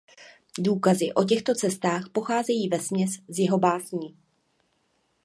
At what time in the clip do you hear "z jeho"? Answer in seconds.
3.27-3.57